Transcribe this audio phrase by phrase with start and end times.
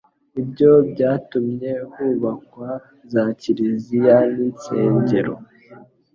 [0.41, 2.69] Ibyo byatumye hubakwa
[3.11, 5.33] za kiliziya n'insengero